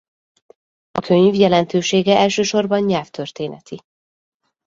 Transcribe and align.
A 0.91 0.99
könyv 1.01 1.33
jelentősége 1.35 2.15
elsősorban 2.17 2.79
nyelvtörténeti. 2.81 3.81